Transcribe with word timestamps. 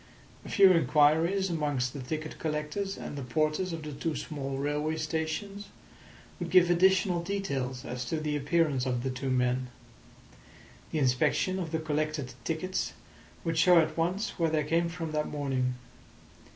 A 0.43 0.49
few 0.49 0.71
inquiries 0.71 1.51
amongst 1.51 1.93
the 1.93 1.99
ticket 1.99 2.39
collectors 2.39 2.97
and 2.97 3.15
the 3.15 3.21
porters 3.21 3.71
of 3.71 3.83
the 3.83 3.91
two 3.91 4.15
small 4.15 4.57
railway 4.57 4.95
stations 4.97 5.67
would 6.39 6.49
give 6.49 6.71
additional 6.71 7.21
details 7.21 7.85
as 7.85 8.03
to 8.05 8.19
the 8.19 8.35
appearance 8.35 8.87
of 8.87 9.03
the 9.03 9.11
two 9.11 9.29
men; 9.29 9.67
the 10.91 10.97
inspection 10.97 11.59
of 11.59 11.69
the 11.71 11.77
collected 11.77 12.33
tickets 12.43 12.93
would 13.43 13.59
show 13.59 13.77
at 13.77 13.95
once 13.95 14.39
where 14.39 14.49
they 14.49 14.63
came 14.63 14.89
from 14.89 15.11
that 15.11 15.27
morning. 15.29 15.75